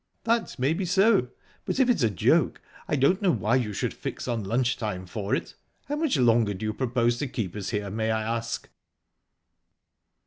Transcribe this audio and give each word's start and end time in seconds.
"That 0.23 0.57
may 0.57 0.73
be 0.73 0.83
so; 0.85 1.27
but 1.63 1.79
if 1.79 1.87
it's 1.87 2.01
a 2.01 2.09
joke 2.09 2.59
I 2.87 2.95
don't 2.95 3.21
know 3.21 3.29
why 3.31 3.55
you 3.57 3.71
should 3.71 3.93
fix 3.93 4.27
on 4.27 4.43
lunch 4.43 4.75
time 4.77 5.05
for 5.05 5.35
it. 5.35 5.53
How 5.85 5.95
much 5.95 6.17
longer 6.17 6.55
do 6.55 6.65
you 6.65 6.73
propose 6.73 7.19
to 7.19 7.27
keep 7.27 7.55
us 7.55 7.69
here, 7.69 7.91
may 7.91 8.09
I 8.09 8.23
ask?" 8.23 8.67